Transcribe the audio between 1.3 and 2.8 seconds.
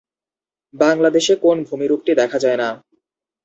কোন ভূমিরূপটি দেখা যায় না?